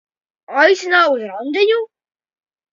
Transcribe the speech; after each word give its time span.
Aicināja 0.61 1.13
uz 1.19 1.27
randiņu? 1.33 1.81